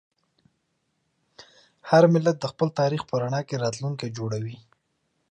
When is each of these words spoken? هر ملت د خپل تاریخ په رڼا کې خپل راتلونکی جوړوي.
هر 1.89 2.03
ملت 2.13 2.35
د 2.39 2.45
خپل 2.51 2.67
تاریخ 2.79 3.01
په 3.09 3.15
رڼا 3.21 3.41
کې 3.47 3.53
خپل 3.55 3.63
راتلونکی 3.65 4.07
جوړوي. 4.17 4.55